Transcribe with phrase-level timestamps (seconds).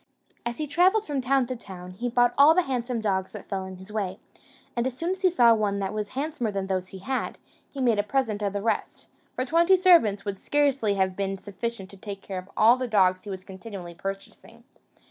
[0.47, 3.65] As he travelled from town to town, he bought all the handsome dogs that fell
[3.65, 4.17] in his way;
[4.75, 7.37] and as soon as he saw one that was handsomer than those he had,
[7.69, 11.87] he made a present of the rest; for twenty servants would scarcely have been sufficient
[11.91, 14.63] to take care of all the dogs he was continually purchasing.